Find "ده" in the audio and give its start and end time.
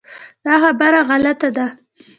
1.57-1.65